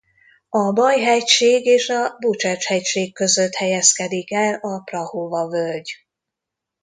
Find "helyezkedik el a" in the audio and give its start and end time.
3.53-4.79